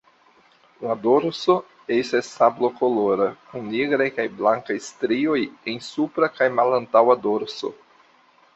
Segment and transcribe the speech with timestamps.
[0.85, 1.57] La dorso
[1.97, 5.39] estas sablokolora kun nigraj kaj blankaj strioj
[5.75, 7.75] en supra kaj malantaŭa dorso.